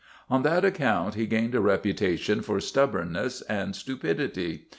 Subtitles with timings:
[0.31, 4.65] On that account he gained a reputation for stubbornness and stupidity.